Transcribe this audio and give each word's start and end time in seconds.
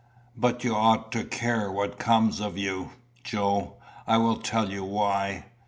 "But 0.35 0.63
you 0.63 0.73
ought 0.73 1.11
to 1.11 1.23
care 1.23 1.71
what 1.71 1.99
comes 1.99 2.39
of 2.41 2.57
you, 2.57 2.89
Joe. 3.23 3.75
I 4.07 4.17
will 4.17 4.37
tell 4.37 4.71
you 4.71 4.83
why. 4.83 5.45